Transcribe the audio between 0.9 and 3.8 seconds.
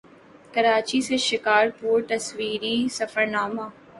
سے شکارپور تصویری سفرنامہ